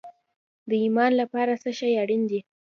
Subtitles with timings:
[0.69, 2.39] د ایمان لپاره څه شی اړین دی؟